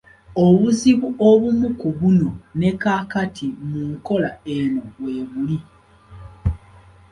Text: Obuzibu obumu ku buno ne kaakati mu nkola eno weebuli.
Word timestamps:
Obuzibu 0.45 1.07
obumu 1.29 1.67
ku 1.79 1.87
buno 1.97 2.29
ne 2.59 2.69
kaakati 2.81 3.47
mu 3.69 3.79
nkola 3.93 4.29
eno 4.57 4.83
weebuli. 5.01 5.57